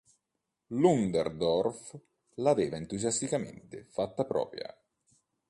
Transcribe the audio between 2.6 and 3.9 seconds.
entusiasticamente